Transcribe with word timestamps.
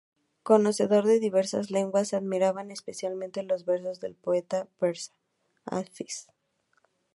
Conocedor 0.49 1.03
de 1.05 1.19
diversas 1.19 1.69
lenguas, 1.69 2.15
admiraba 2.15 2.63
especialmente 2.63 3.43
los 3.43 3.65
versos 3.65 3.99
del 3.99 4.15
poeta 4.15 4.65
persa 4.79 5.11
Hafiz. 5.65 6.25